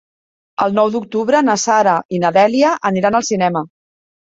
[0.63, 3.67] El nou d'octubre na Sara i na Dèlia aniran al cinema.